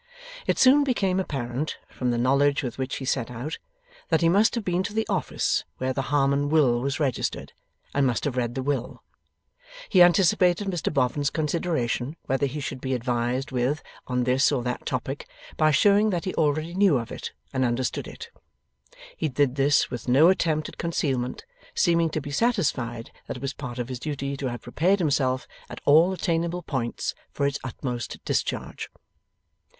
[0.47, 3.59] It soon became apparent (from the knowledge with which he set out)
[4.09, 7.53] that he must have been to the office where the Harmon will was registered,
[7.93, 9.03] and must have read the will.
[9.89, 14.87] He anticipated Mr Boffin's consideration whether he should be advised with on this or that
[14.87, 18.31] topic, by showing that he already knew of it and understood it.
[19.15, 21.45] He did this with no attempt at concealment,
[21.75, 25.47] seeming to be satisfied that it was part of his duty to have prepared himself
[25.69, 28.89] at all attainable points for its utmost discharge.